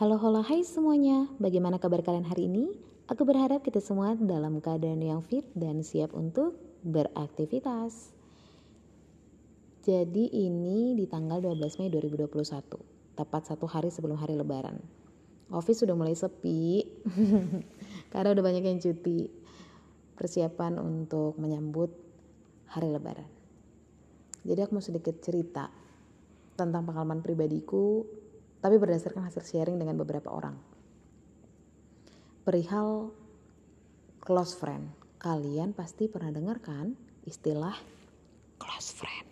[0.00, 2.72] Halo halo hai semuanya, bagaimana kabar kalian hari ini?
[3.12, 8.08] Aku berharap kita semua dalam keadaan yang fit dan siap untuk beraktivitas.
[9.84, 12.32] Jadi ini di tanggal 12 Mei 2021,
[13.12, 14.80] tepat satu hari sebelum hari lebaran.
[15.52, 16.80] Office sudah mulai sepi,
[18.16, 19.28] karena udah banyak yang cuti.
[20.16, 21.92] Persiapan untuk menyambut
[22.72, 23.28] hari lebaran.
[24.48, 25.68] Jadi aku mau sedikit cerita
[26.56, 28.08] tentang pengalaman pribadiku
[28.60, 30.56] tapi berdasarkan hasil sharing dengan beberapa orang.
[32.44, 33.12] Perihal
[34.20, 36.92] close friend, kalian pasti pernah dengar kan
[37.24, 37.76] istilah
[38.60, 39.26] close friend.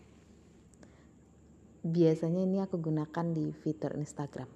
[1.85, 4.49] Biasanya ini aku gunakan di fitur Instagram.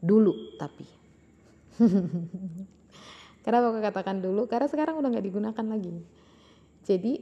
[0.00, 0.86] Dulu tapi.
[3.44, 4.48] Kenapa aku katakan dulu?
[4.50, 5.92] Karena sekarang udah nggak digunakan lagi.
[6.84, 7.14] Jadi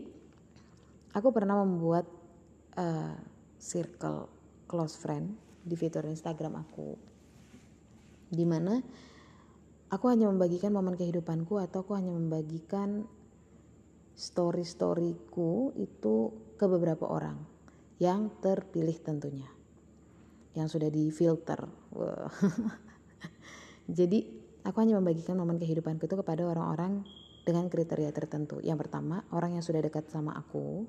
[1.12, 2.08] aku pernah membuat
[2.80, 3.14] uh,
[3.60, 4.26] circle
[4.66, 6.88] close friend di fitur Instagram aku.
[8.28, 8.76] Di mana
[9.88, 13.08] aku hanya membagikan momen kehidupanku atau aku hanya membagikan
[14.14, 16.14] story-storyku itu
[16.54, 17.40] ke beberapa orang
[17.98, 19.48] yang terpilih tentunya.
[20.54, 21.66] Yang sudah difilter.
[21.90, 22.30] Wow.
[23.98, 24.22] jadi
[24.62, 27.02] aku hanya membagikan momen kehidupanku itu kepada orang-orang
[27.42, 28.62] dengan kriteria tertentu.
[28.62, 30.86] Yang pertama orang yang sudah dekat sama aku.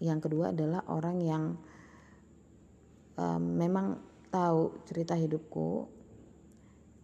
[0.00, 1.44] Yang kedua adalah orang yang
[3.20, 4.00] um, memang
[4.32, 5.84] tahu cerita hidupku.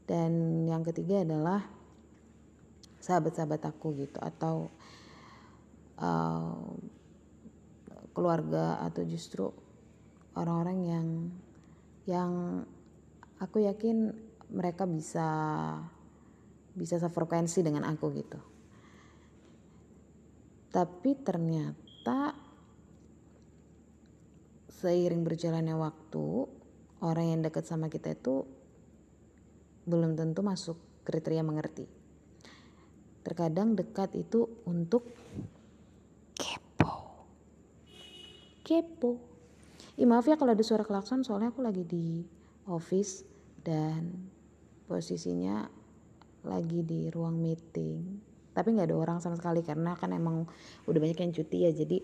[0.07, 1.67] Dan yang ketiga adalah
[3.03, 4.71] sahabat-sahabat aku gitu atau
[5.99, 6.71] uh,
[8.15, 9.51] keluarga atau justru
[10.39, 11.07] orang-orang yang
[12.07, 12.33] yang
[13.43, 14.15] aku yakin
[14.55, 15.29] mereka bisa
[16.77, 18.39] bisa sefrekuensi dengan aku gitu.
[20.71, 22.46] Tapi ternyata
[24.77, 26.45] seiring berjalannya waktu
[27.01, 28.45] orang yang dekat sama kita itu
[29.89, 30.77] belum tentu masuk
[31.09, 31.89] kriteria mengerti.
[33.25, 35.09] Terkadang dekat itu untuk
[36.37, 37.25] kepo.
[38.61, 39.17] Kepo.
[39.97, 42.21] Ih, maaf ya kalau ada suara klakson soalnya aku lagi di
[42.69, 43.25] office
[43.65, 44.29] dan
[44.85, 45.65] posisinya
[46.45, 48.21] lagi di ruang meeting.
[48.53, 50.45] Tapi nggak ada orang sama sekali karena kan emang
[50.85, 51.99] udah banyak yang cuti ya jadi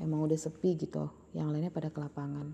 [0.00, 2.50] emang udah sepi gitu yang lainnya pada ke lapangan.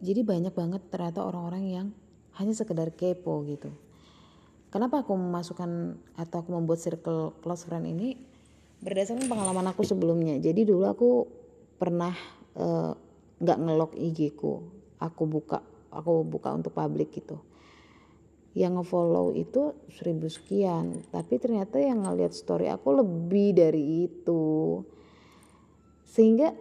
[0.00, 1.86] Jadi banyak banget ternyata orang-orang yang
[2.36, 3.72] hanya sekedar kepo gitu.
[4.68, 8.20] Kenapa aku memasukkan atau aku membuat circle close friend ini?
[8.84, 10.36] Berdasarkan pengalaman aku sebelumnya.
[10.36, 11.10] Jadi dulu aku
[11.80, 12.12] pernah
[12.52, 12.92] eh,
[13.40, 14.68] nggak uh, ngelok IG ku.
[15.00, 17.40] Aku buka aku buka untuk publik gitu.
[18.52, 21.08] Yang ngefollow itu seribu sekian.
[21.08, 24.40] Tapi ternyata yang ngeliat story aku lebih dari itu
[26.16, 26.56] sehingga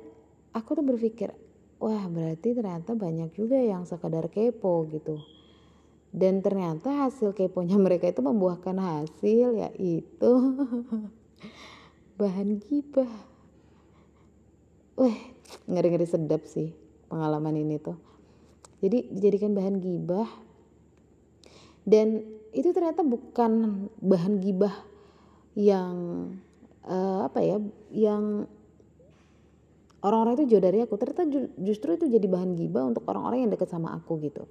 [0.52, 1.32] aku tuh berpikir
[1.80, 5.24] wah berarti ternyata banyak juga yang sekadar kepo gitu.
[6.12, 10.32] Dan ternyata hasil keponya mereka itu membuahkan hasil yaitu
[12.20, 13.12] bahan gibah.
[15.00, 15.18] Wah
[15.72, 16.76] ngeri-ngeri sedap sih
[17.08, 17.96] pengalaman ini tuh.
[18.84, 20.28] Jadi dijadikan bahan gibah.
[21.88, 24.74] Dan itu ternyata bukan bahan gibah
[25.56, 25.96] yang
[26.84, 27.58] uh, apa ya
[27.94, 28.50] yang
[30.06, 30.94] orang-orang itu jauh dari aku.
[31.02, 31.26] Ternyata
[31.58, 34.46] justru itu jadi bahan gibah untuk orang-orang yang dekat sama aku gitu.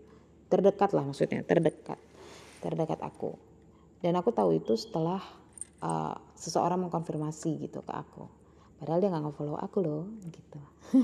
[0.51, 1.97] Terdekat lah maksudnya terdekat.
[2.59, 3.39] Terdekat aku.
[4.03, 5.23] Dan aku tahu itu setelah
[5.81, 8.27] uh, seseorang mengkonfirmasi gitu ke aku.
[8.83, 10.61] Padahal dia nggak nge-follow aku loh gitu.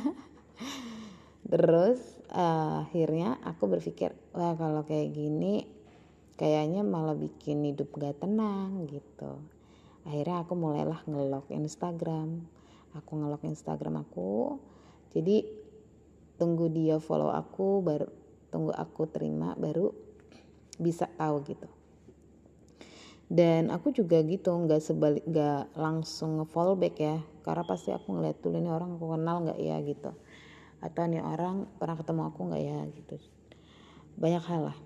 [1.50, 2.03] Terus
[2.34, 5.65] uh, akhirnya aku berpikir wah kalau kayak gini
[6.37, 9.41] kayaknya malah bikin hidup gak tenang gitu.
[10.09, 12.59] Akhirnya aku mulailah ngelok Instagram
[12.95, 14.59] aku ngelok Instagram aku.
[15.11, 15.47] Jadi
[16.41, 18.09] tunggu dia follow aku baru
[18.51, 19.93] tunggu aku terima baru
[20.81, 21.69] bisa tahu gitu.
[23.31, 27.23] Dan aku juga gitu nggak sebalik nggak langsung nge-follow back ya.
[27.47, 29.77] Karena pasti aku ngeliat dulu ini orang aku kenal nggak ya?
[29.87, 30.11] gitu.
[30.83, 32.78] Atau nih orang pernah ketemu aku nggak ya?
[32.91, 33.16] gitu.
[34.19, 34.78] Banyak hal lah.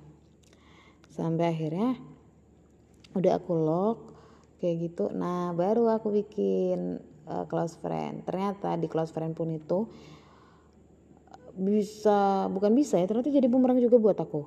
[1.09, 1.97] Sampai akhirnya
[3.17, 3.99] udah aku lock
[4.61, 5.09] kayak gitu.
[5.17, 8.25] Nah baru aku bikin uh, close friend.
[8.25, 9.89] Ternyata di close friend pun itu
[11.55, 14.43] bisa bukan bisa ya ternyata jadi bumerang juga buat aku.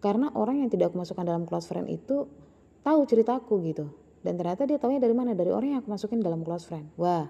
[0.00, 2.28] Karena orang yang tidak aku masukkan dalam close friend itu
[2.84, 3.86] tahu ceritaku gitu.
[4.22, 5.36] Dan ternyata dia tahunya dari mana?
[5.36, 6.88] Dari orang yang aku masukin dalam close friend.
[6.98, 7.28] Wah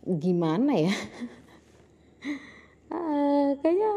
[0.00, 0.94] gimana ya?
[2.88, 3.92] Uh, kayaknya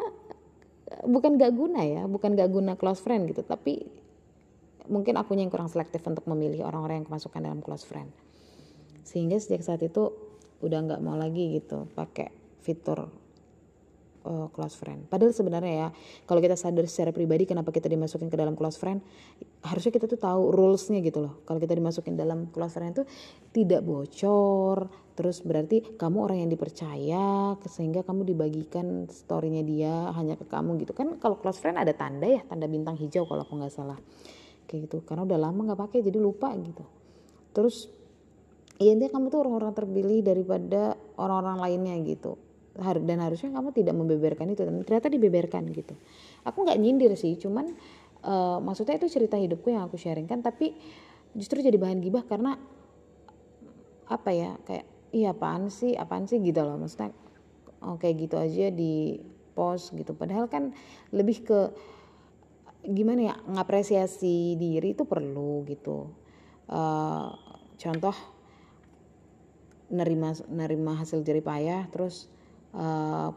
[1.07, 3.45] bukan gak guna ya bukan gak guna close friend gitu.
[3.45, 4.04] Tapi
[4.92, 8.12] mungkin akunya yang kurang selektif untuk memilih orang-orang yang aku masukkan dalam close friend
[9.04, 10.12] sehingga sejak saat itu
[10.64, 12.32] udah nggak mau lagi gitu pakai
[12.64, 13.12] fitur
[14.24, 15.06] uh, close friend.
[15.12, 15.90] Padahal sebenarnya ya,
[16.26, 19.04] kalau kita sadar secara pribadi kenapa kita dimasukin ke dalam close friend,
[19.64, 21.44] harusnya kita tuh tahu rulesnya gitu loh.
[21.44, 23.04] Kalau kita dimasukin dalam close friend itu
[23.52, 30.48] tidak bocor, terus berarti kamu orang yang dipercaya, sehingga kamu dibagikan storynya dia hanya ke
[30.48, 31.20] kamu gitu kan.
[31.20, 34.00] Kalau close friend ada tanda ya, tanda bintang hijau kalau aku nggak salah,
[34.66, 35.04] kayak gitu.
[35.04, 36.84] Karena udah lama nggak pakai jadi lupa gitu.
[37.54, 37.92] Terus
[38.83, 42.35] ya intinya kamu tuh orang-orang terpilih daripada orang-orang lainnya gitu.
[42.77, 45.94] Dan harusnya kamu tidak membeberkan itu dan ternyata dibeberkan gitu.
[46.44, 47.71] Aku nggak nyindir sih cuman
[48.25, 50.74] uh, maksudnya itu cerita hidupku yang aku sharingkan tapi
[51.38, 52.57] justru jadi bahan gibah karena
[54.09, 56.41] apa ya kayak iya apaan sih apaan sih?
[56.41, 56.81] gitu loh.
[56.81, 57.13] Maksudnya
[57.85, 59.21] oh, gitu aja di
[59.53, 60.18] post gitu.
[60.18, 60.74] Padahal kan
[61.13, 61.59] lebih ke
[62.83, 66.09] gimana ya ngapresiasi diri itu perlu gitu.
[66.68, 67.31] Uh,
[67.77, 68.32] contoh
[69.94, 72.25] nerima nerima hasil jerih payah terus
[72.74, 73.30] uh,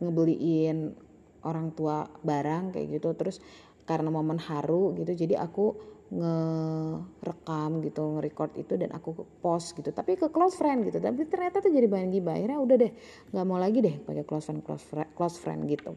[0.00, 0.96] ngebeliin
[1.44, 3.44] orang tua barang kayak gitu terus
[3.84, 9.96] karena momen haru gitu jadi aku ngerekam gitu nge-record itu dan aku post gitu.
[9.96, 12.92] Tapi ke close friend gitu tapi ternyata tuh jadi bahan gibah akhirnya udah deh
[13.32, 15.96] nggak mau lagi deh pakai close friend close friend, close friend gitu.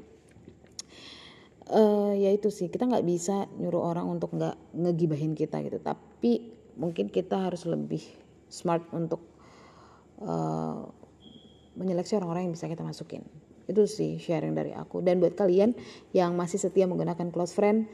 [1.66, 6.54] Uh, ya itu sih kita nggak bisa nyuruh orang untuk nggak ngegibahin kita gitu tapi
[6.78, 8.06] mungkin kita harus lebih
[8.54, 9.35] smart untuk
[10.22, 10.88] uh,
[11.76, 13.24] menyeleksi orang-orang yang bisa kita masukin.
[13.66, 15.02] Itu sih sharing dari aku.
[15.04, 15.76] Dan buat kalian
[16.16, 17.90] yang masih setia menggunakan close friend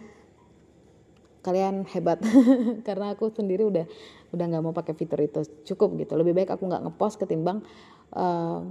[1.42, 2.22] kalian hebat.
[2.88, 3.86] Karena aku sendiri udah
[4.32, 5.42] udah nggak mau pakai fitur itu.
[5.66, 6.14] Cukup gitu.
[6.14, 7.66] Lebih baik aku nggak ngepost ketimbang
[8.14, 8.62] uh,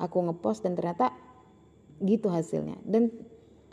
[0.00, 1.14] aku ngepost dan ternyata
[2.02, 2.78] gitu hasilnya.
[2.82, 3.10] Dan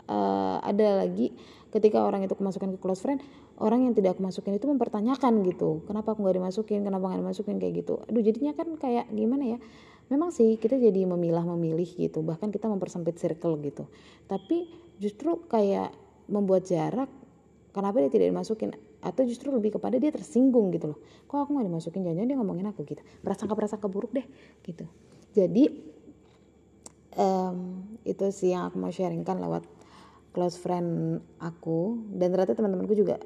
[0.06, 1.34] uh, ada lagi
[1.74, 3.20] ketika orang itu kemasukan ke close friend
[3.56, 7.56] orang yang tidak aku masukin itu mempertanyakan gitu kenapa aku nggak dimasukin kenapa nggak dimasukin
[7.56, 7.94] kayak gitu.
[8.04, 9.58] Aduh jadinya kan kayak gimana ya
[10.12, 13.88] memang sih kita jadi memilah memilih gitu bahkan kita mempersempit circle gitu.
[14.28, 14.68] Tapi
[15.00, 15.92] justru kayak
[16.28, 17.08] membuat jarak
[17.72, 18.70] kenapa dia tidak dimasukin
[19.00, 20.98] atau justru lebih kepada dia tersinggung gitu loh.
[21.30, 22.00] Kok aku nggak dimasukin?
[22.02, 23.02] Jangan-jangan dia ngomongin aku gitu.
[23.22, 24.26] Prasangka prasangka buruk deh
[24.66, 24.84] gitu.
[25.36, 25.64] Jadi
[27.16, 29.64] um, itu sih yang aku mau sharingkan lewat
[30.36, 33.16] close friend aku dan ternyata teman-temanku juga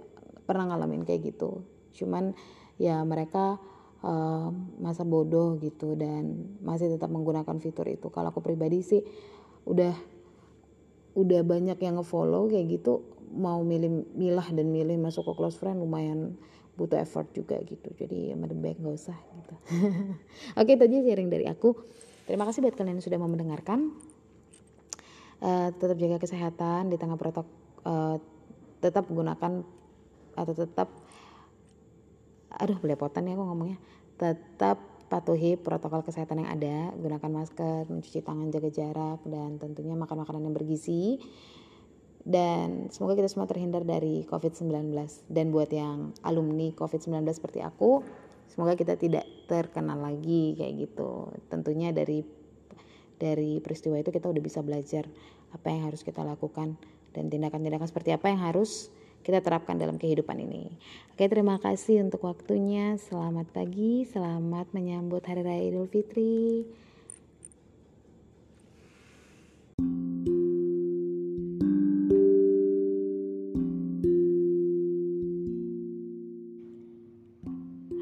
[0.50, 1.62] pernah ngalamin kayak gitu.
[1.94, 2.35] Cuman
[2.82, 3.62] ya mereka
[4.02, 4.50] uh,
[4.82, 8.11] masa bodoh gitu dan masih tetap menggunakan fitur itu.
[8.11, 9.02] Kalau aku pribadi sih
[9.70, 9.94] udah
[11.14, 15.79] udah banyak yang ngefollow kayak gitu mau milih milah dan milih masuk ke close friend
[15.79, 16.35] lumayan
[16.75, 17.94] butuh effort juga gitu.
[17.94, 19.55] Jadi ya lebih baik nggak usah gitu.
[20.61, 21.79] Oke itu aja sharing dari aku.
[22.26, 23.94] Terima kasih buat kalian yang sudah mau mendengarkan.
[25.41, 27.49] Uh, tetap jaga kesehatan di tengah protokol
[27.88, 28.20] uh,
[28.81, 29.64] tetap gunakan
[30.41, 30.89] atau tetap
[32.51, 33.79] aduh belepotan ya aku ngomongnya.
[34.17, 36.77] Tetap patuhi protokol kesehatan yang ada.
[36.97, 41.21] Gunakan masker mencuci tangan jaga jarak dan tentunya makan makanan yang bergizi.
[42.21, 44.93] Dan semoga kita semua terhindar dari COVID-19
[45.33, 48.05] dan buat yang alumni COVID-19 seperti aku
[48.51, 51.33] semoga kita tidak terkenal lagi kayak gitu.
[51.49, 52.21] Tentunya dari
[53.17, 55.09] dari peristiwa itu kita udah bisa belajar
[55.55, 56.77] apa yang harus kita lakukan.
[57.11, 60.72] Dan tindakan-tindakan seperti apa yang harus kita terapkan dalam kehidupan ini.
[61.12, 62.96] Oke, terima kasih untuk waktunya.
[62.96, 66.64] Selamat pagi, selamat menyambut Hari Raya Idul Fitri.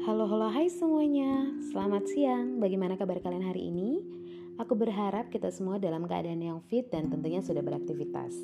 [0.07, 1.53] Halo, halo, hai semuanya.
[1.69, 2.57] Selamat siang.
[2.57, 4.01] Bagaimana kabar kalian hari ini?
[4.59, 8.35] Aku berharap kita semua dalam keadaan yang fit dan tentunya sudah beraktivitas.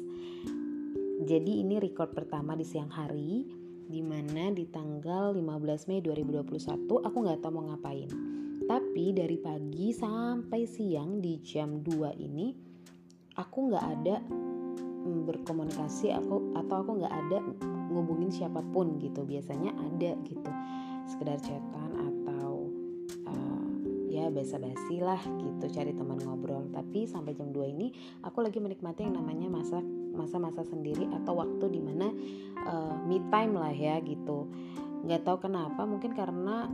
[1.16, 3.48] Jadi ini record pertama di siang hari
[3.88, 8.12] Di mana di tanggal 15 Mei 2021 aku nggak tahu mau ngapain.
[8.66, 12.52] Tapi dari pagi sampai siang di jam 2 ini
[13.40, 17.40] Aku nggak ada mm, berkomunikasi aku atau aku nggak ada
[17.96, 19.24] ngubungin siapa pun gitu.
[19.24, 20.52] Biasanya ada gitu.
[21.08, 22.68] Sekedar chatan atau
[23.24, 23.68] uh,
[24.12, 26.68] ya basa-basi lah gitu cari teman ngobrol.
[26.76, 31.66] Tapi sampai jam 2 ini aku lagi menikmati yang namanya masak masa-masa sendiri atau waktu
[31.70, 32.10] di mana
[32.66, 34.50] uh, me time lah ya gitu.
[35.06, 36.72] Nggak tahu kenapa mungkin karena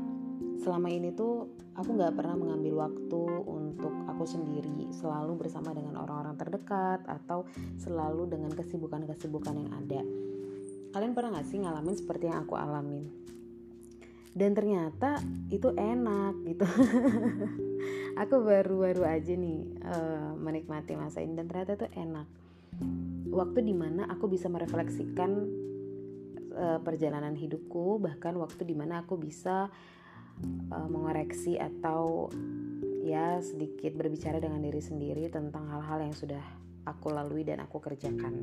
[0.61, 6.37] selama ini tuh aku nggak pernah mengambil waktu untuk aku sendiri selalu bersama dengan orang-orang
[6.37, 7.49] terdekat atau
[7.81, 10.01] selalu dengan kesibukan-kesibukan yang ada.
[10.91, 13.09] Kalian pernah nggak sih ngalamin seperti yang aku alamin?
[14.31, 15.19] Dan ternyata
[15.51, 16.63] itu enak gitu.
[18.21, 22.27] Aku baru-baru aja nih uh, menikmati masa ini dan ternyata itu enak
[23.29, 25.31] waktu di mana aku bisa merefleksikan
[26.55, 29.69] uh, perjalanan hidupku bahkan waktu di mana aku bisa
[30.71, 32.31] uh, mengoreksi atau
[33.01, 36.41] ya sedikit berbicara dengan diri sendiri tentang hal-hal yang sudah
[36.85, 38.33] aku lalui dan aku kerjakan.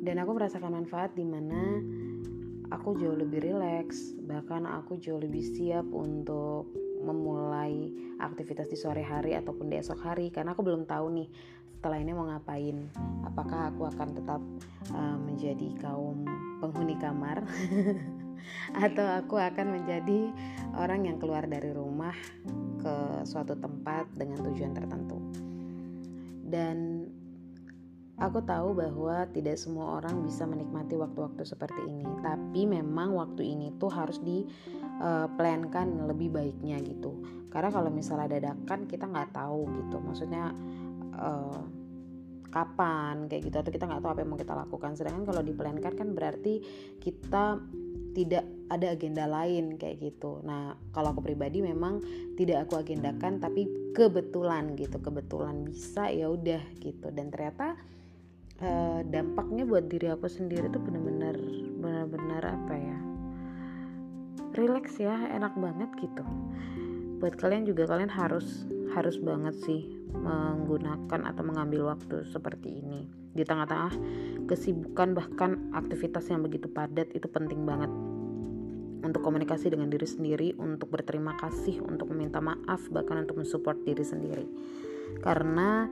[0.00, 1.76] Dan aku merasakan manfaat di mana
[2.72, 6.70] aku jauh lebih rileks bahkan aku jauh lebih siap untuk
[7.00, 11.28] memulai aktivitas di sore hari ataupun di esok hari karena aku belum tahu nih
[11.80, 12.76] setelah ini mau ngapain?
[13.24, 14.36] Apakah aku akan tetap
[14.92, 16.28] uh, menjadi kaum
[16.60, 17.40] penghuni kamar?
[18.84, 20.28] Atau aku akan menjadi
[20.76, 22.12] orang yang keluar dari rumah
[22.84, 25.24] ke suatu tempat dengan tujuan tertentu?
[26.44, 27.08] Dan
[28.20, 32.04] aku tahu bahwa tidak semua orang bisa menikmati waktu-waktu seperti ini.
[32.20, 34.44] Tapi memang waktu ini tuh harus di
[35.00, 37.24] uh, plankan lebih baiknya gitu.
[37.48, 39.96] Karena kalau misalnya dadakan kita nggak tahu gitu.
[39.96, 40.52] Maksudnya
[41.20, 41.62] uh,
[42.50, 45.92] kapan kayak gitu atau kita nggak tahu apa yang mau kita lakukan sedangkan kalau diplankan
[45.94, 46.58] kan berarti
[46.98, 47.62] kita
[48.10, 50.42] tidak ada agenda lain kayak gitu.
[50.42, 52.02] Nah, kalau aku pribadi memang
[52.34, 57.10] tidak aku agendakan tapi kebetulan gitu, kebetulan bisa ya udah gitu.
[57.14, 57.78] Dan ternyata
[58.62, 61.38] uh, dampaknya buat diri aku sendiri tuh benar-benar
[61.78, 62.98] benar-benar apa ya?
[64.58, 66.26] Relax ya, enak banget gitu.
[67.22, 73.06] Buat kalian juga kalian harus harus banget sih menggunakan atau mengambil waktu seperti ini.
[73.30, 73.94] Di tengah-tengah
[74.50, 77.90] kesibukan bahkan aktivitas yang begitu padat itu penting banget.
[79.00, 84.04] Untuk komunikasi dengan diri sendiri untuk berterima kasih untuk meminta maaf bahkan untuk mensupport diri
[84.04, 84.46] sendiri.
[85.24, 85.88] Karena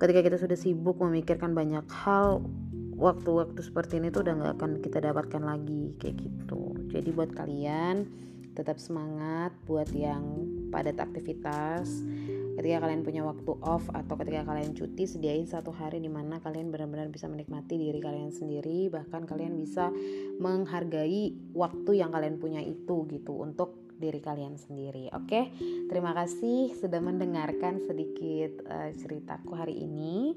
[0.00, 2.42] ketika kita sudah sibuk memikirkan banyak hal
[3.00, 6.76] waktu-waktu seperti ini tuh udah nggak akan kita dapatkan lagi kayak gitu.
[6.92, 8.04] Jadi buat kalian
[8.52, 12.02] tetap semangat buat yang padat aktivitas
[12.60, 16.68] ketika kalian punya waktu off atau ketika kalian cuti sediain satu hari di mana kalian
[16.68, 19.88] benar-benar bisa menikmati diri kalian sendiri bahkan kalian bisa
[20.36, 25.12] menghargai waktu yang kalian punya itu gitu untuk diri kalian sendiri.
[25.12, 25.52] Oke,
[25.88, 30.32] terima kasih sudah mendengarkan sedikit uh, ceritaku hari ini.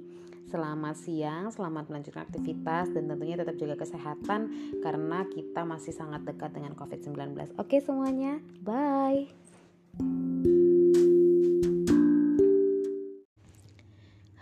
[0.52, 4.42] Selamat siang, selamat melanjutkan aktivitas dan tentunya tetap jaga kesehatan
[4.84, 7.56] karena kita masih sangat dekat dengan COVID-19.
[7.56, 9.32] Oke semuanya, bye.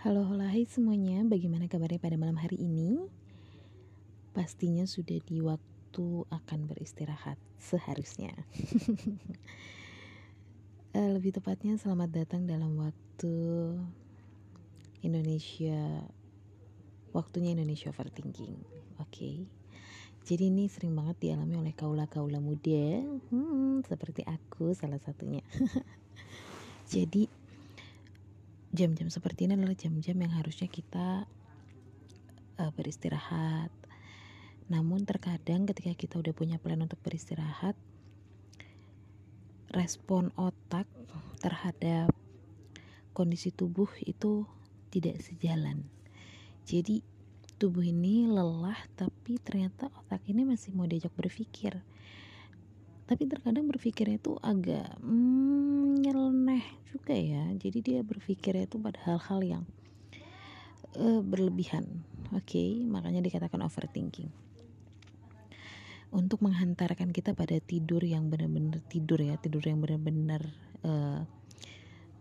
[0.02, 1.22] Halo, halo, hai semuanya.
[1.22, 3.06] Bagaimana kabarnya pada malam hari ini?
[4.34, 8.34] Pastinya sudah di waktu akan beristirahat seharusnya.
[10.92, 13.32] Eh, lebih tepatnya selamat datang dalam waktu
[15.00, 16.04] Indonesia
[17.14, 18.58] waktunya Indonesia overthinking.
[18.98, 19.06] Oke.
[19.06, 19.36] Okay?
[20.26, 25.46] Jadi ini sering banget dialami oleh kaula-kaula muda, hmm, seperti aku salah satunya.
[26.92, 27.41] Jadi
[28.72, 31.28] jam-jam seperti ini adalah jam-jam yang harusnya kita
[32.56, 33.68] uh, beristirahat.
[34.72, 37.76] Namun terkadang ketika kita udah punya plan untuk beristirahat,
[39.68, 40.88] respon otak
[41.44, 42.08] terhadap
[43.12, 44.48] kondisi tubuh itu
[44.88, 45.84] tidak sejalan.
[46.64, 47.04] Jadi
[47.60, 51.76] tubuh ini lelah tapi ternyata otak ini masih mau diajak berpikir
[53.06, 57.50] tapi terkadang berpikirnya itu agak hmm, nyeleneh juga ya.
[57.58, 59.64] Jadi dia berpikirnya itu pada hal-hal yang
[60.96, 62.04] uh, berlebihan.
[62.32, 62.70] Oke okay?
[62.86, 64.30] makanya dikatakan overthinking.
[66.12, 70.44] Untuk menghantarkan kita pada tidur yang benar-benar tidur ya tidur yang benar-benar
[70.84, 71.24] uh,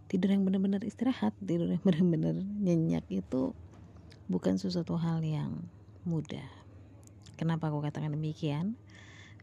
[0.07, 3.51] tidur yang benar-benar istirahat tidur yang benar-benar nyenyak itu
[4.31, 5.67] bukan sesuatu hal yang
[6.07, 6.47] mudah.
[7.35, 8.79] Kenapa aku katakan demikian?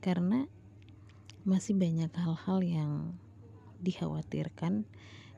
[0.01, 0.49] Karena
[1.49, 2.93] masih banyak hal-hal yang
[3.81, 4.85] dikhawatirkan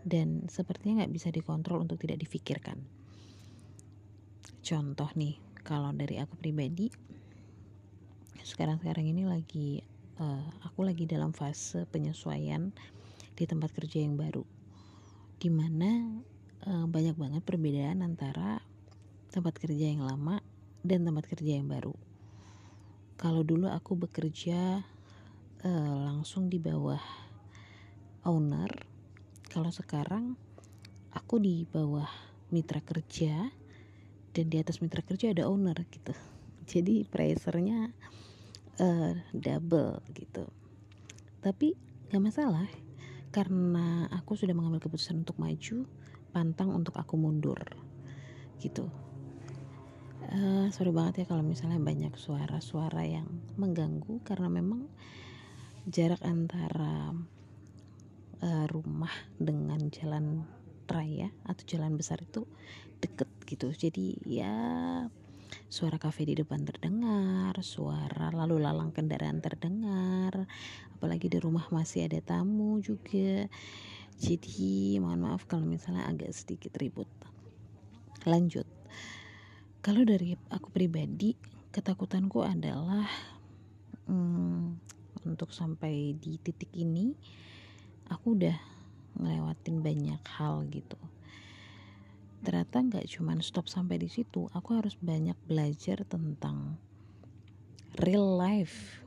[0.02, 2.82] dan sepertinya nggak bisa dikontrol untuk tidak difikirkan.
[4.60, 6.90] Contoh nih, kalau dari aku pribadi,
[8.42, 9.86] sekarang-sekarang ini lagi
[10.18, 12.74] uh, aku lagi dalam fase penyesuaian
[13.38, 14.42] di tempat kerja yang baru,
[15.38, 16.20] di mana
[16.66, 18.58] uh, banyak banget perbedaan antara
[19.30, 20.42] tempat kerja yang lama
[20.82, 21.94] dan tempat kerja yang baru.
[23.20, 24.82] Kalau dulu aku bekerja
[25.64, 27.00] uh, langsung di bawah
[28.24, 28.70] owner.
[29.50, 30.36] Kalau sekarang
[31.12, 32.08] aku di bawah
[32.54, 33.50] mitra kerja
[34.30, 36.14] dan di atas mitra kerja ada owner gitu.
[36.70, 37.90] Jadi pressernya
[38.78, 40.46] uh, double gitu.
[41.40, 41.74] Tapi
[42.10, 42.68] gak masalah
[43.30, 45.86] karena aku sudah mengambil keputusan untuk maju
[46.30, 47.58] pantang untuk aku mundur
[48.62, 48.86] gitu.
[50.30, 53.26] Uh, sorry banget ya kalau misalnya banyak suara-suara yang
[53.58, 54.86] mengganggu karena memang
[55.88, 57.14] jarak antara
[58.44, 60.44] uh, rumah dengan jalan
[60.90, 62.44] raya atau jalan besar itu
[63.00, 63.70] deket gitu.
[63.72, 64.52] Jadi ya
[65.70, 70.46] suara kafe di depan terdengar suara lalu lalang kendaraan terdengar
[70.94, 73.48] apalagi di rumah masih ada tamu juga.
[74.20, 77.08] Jadi mohon maaf kalau misalnya agak sedikit ribut.
[78.28, 78.68] Lanjut.
[79.80, 81.32] Kalau dari aku pribadi
[81.72, 83.08] ketakutanku adalah
[84.04, 84.89] hmm,
[85.26, 87.12] untuk sampai di titik ini
[88.10, 88.56] aku udah
[89.20, 90.98] ngelewatin banyak hal gitu.
[92.40, 96.80] Ternyata nggak cuman stop sampai di situ aku harus banyak belajar tentang
[98.00, 99.04] real life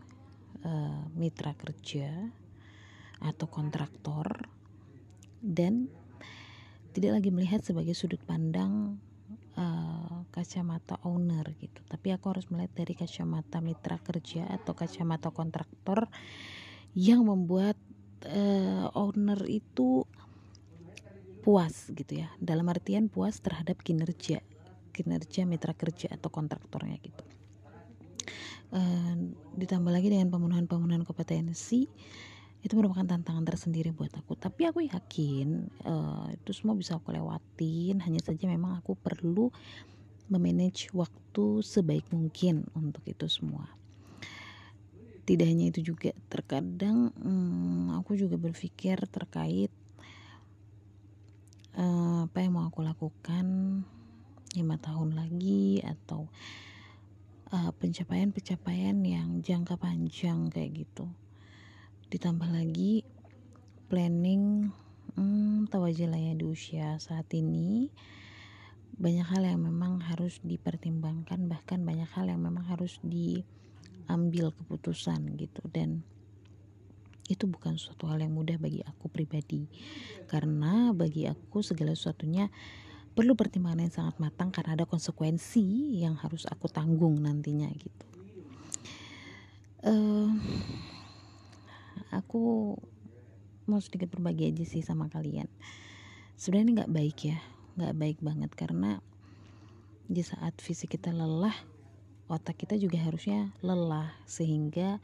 [0.62, 2.30] uh, mitra kerja
[3.24, 4.28] atau kontraktor
[5.42, 5.88] dan
[6.94, 9.02] tidak lagi melihat sebagai sudut pandang
[9.58, 11.82] uh, kacamata owner gitu.
[11.86, 16.10] Tapi aku harus melihat dari kacamata mitra kerja atau kacamata kontraktor
[16.94, 17.78] yang membuat
[18.30, 20.06] uh, owner itu
[21.44, 22.32] puas gitu ya.
[22.40, 24.42] Dalam artian puas terhadap kinerja
[24.94, 27.26] kinerja mitra kerja atau kontraktornya gitu.
[28.74, 31.90] Uh, ditambah lagi dengan pemenuhan-pemenuhan kompetensi
[32.64, 34.40] itu merupakan tantangan tersendiri buat aku.
[34.40, 38.00] Tapi aku yakin uh, itu semua bisa aku lewatin.
[38.00, 39.52] Hanya saja memang aku perlu
[40.32, 43.68] memanage waktu sebaik mungkin untuk itu semua.
[45.28, 49.72] Tidak hanya itu juga terkadang hmm, aku juga berpikir terkait
[51.76, 53.46] uh, apa yang mau aku lakukan
[54.54, 56.30] lima tahun lagi atau
[57.50, 61.10] eh, pencapaian-pencapaian uh, yang jangka panjang kayak gitu
[62.14, 63.02] ditambah lagi
[63.90, 64.70] planning
[65.18, 67.90] hmm, tawajilah ya di usia saat ini
[68.94, 75.66] banyak hal yang memang harus dipertimbangkan bahkan banyak hal yang memang harus diambil keputusan gitu.
[75.74, 76.06] Dan
[77.26, 79.66] itu bukan suatu hal yang mudah bagi aku pribadi
[80.30, 82.54] karena bagi aku segala sesuatunya
[83.18, 88.06] perlu pertimbangan yang sangat matang karena ada konsekuensi yang harus aku tanggung nantinya gitu.
[89.84, 90.30] Uh,
[92.16, 92.76] aku
[93.66, 95.48] mau sedikit berbagi aja sih sama kalian.
[96.38, 97.40] Sebenarnya nggak baik ya
[97.74, 99.02] nggak baik banget karena
[100.06, 101.56] di saat fisik kita lelah
[102.30, 105.02] otak kita juga harusnya lelah sehingga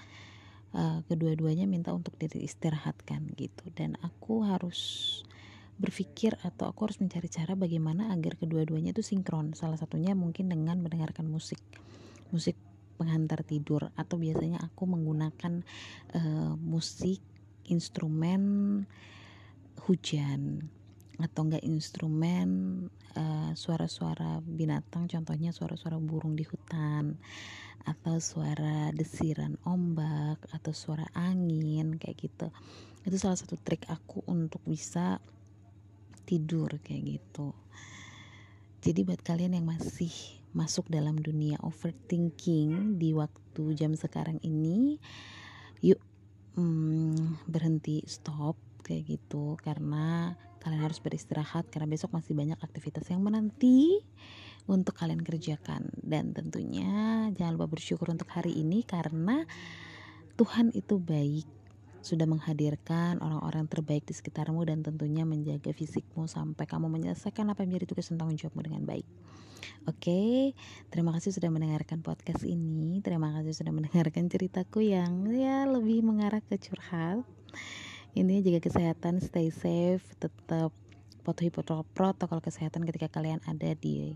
[0.74, 3.70] uh, kedua-duanya minta untuk diri istirahatkan gitu.
[3.74, 4.80] Dan aku harus
[5.80, 9.56] berpikir atau aku harus mencari cara bagaimana agar kedua-duanya itu sinkron.
[9.56, 11.60] Salah satunya mungkin dengan mendengarkan musik.
[12.30, 12.60] Musik
[13.00, 15.64] penghantar tidur atau biasanya aku menggunakan
[16.20, 17.24] uh, musik
[17.72, 18.84] instrumen
[19.88, 20.68] hujan
[21.20, 22.48] atau enggak instrumen
[23.16, 27.16] uh, suara-suara binatang contohnya suara-suara burung di hutan
[27.88, 32.48] atau suara desiran ombak atau suara angin kayak gitu.
[33.08, 35.24] Itu salah satu trik aku untuk bisa
[36.28, 37.56] tidur kayak gitu.
[38.80, 44.98] Jadi buat kalian yang masih masuk dalam dunia overthinking di waktu jam sekarang ini.
[45.82, 46.00] Yuk
[46.58, 49.60] hmm, berhenti stop kayak gitu.
[49.62, 54.02] Karena kalian harus beristirahat karena besok masih banyak aktivitas yang menanti
[54.68, 55.90] untuk kalian kerjakan.
[56.00, 59.44] Dan tentunya jangan lupa bersyukur untuk hari ini karena
[60.40, 61.59] Tuhan itu baik
[62.00, 67.76] sudah menghadirkan orang-orang terbaik di sekitarmu dan tentunya menjaga fisikmu sampai kamu menyelesaikan apa yang
[67.76, 69.08] menjadi tugas dan tanggung jawabmu dengan baik.
[69.88, 70.54] Oke,
[70.92, 73.04] terima kasih sudah mendengarkan podcast ini.
[73.04, 77.24] Terima kasih sudah mendengarkan ceritaku yang ya lebih mengarah ke curhat.
[78.16, 80.74] Ini jaga kesehatan, stay safe, tetap
[81.22, 84.16] patuhi protokol kesehatan ketika kalian ada di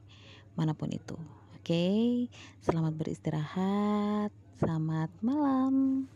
[0.57, 1.15] mana pun itu.
[1.59, 2.27] Oke,
[2.59, 4.31] selamat beristirahat.
[4.59, 6.07] Selamat malam.